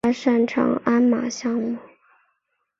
[0.03, 1.77] 他擅长鞍马项目。